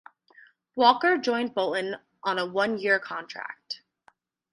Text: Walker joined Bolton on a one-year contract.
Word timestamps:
Walker 0.75 1.19
joined 1.19 1.53
Bolton 1.53 1.95
on 2.23 2.39
a 2.39 2.45
one-year 2.47 2.97
contract. 2.97 3.83